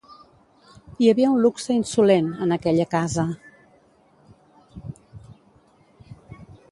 Hi 1.03 1.09
havia 1.11 1.33
un 1.33 1.43
luxe 1.45 1.75
insolent, 1.81 2.31
en 2.45 2.55
aquella 2.57 2.87
casa. 2.95 3.25